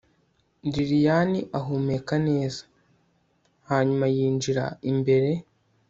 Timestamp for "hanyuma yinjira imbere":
3.69-5.29